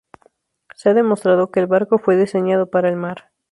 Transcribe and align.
Se 0.75 0.89
ha 0.89 0.93
demostrado 0.95 1.51
que 1.51 1.59
el 1.59 1.67
barco 1.67 1.99
fue 1.99 2.17
diseñado 2.17 2.71
para 2.71 2.89
el 2.89 2.95
mar. 2.95 3.25